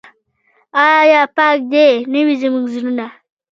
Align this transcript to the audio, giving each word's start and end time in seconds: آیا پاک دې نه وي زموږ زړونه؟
آیا 0.97 1.21
پاک 1.35 1.57
دې 1.73 1.87
نه 2.11 2.19
وي 2.25 2.35
زموږ 2.41 2.65
زړونه؟ 2.75 3.05